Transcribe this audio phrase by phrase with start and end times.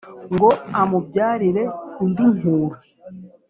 [0.33, 0.49] Ngo
[0.81, 1.63] amubyarire
[2.03, 2.77] indi Nkura,